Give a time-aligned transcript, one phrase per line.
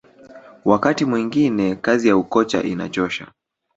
[0.65, 3.31] wakati mwingine kazi ya ukocha inachosha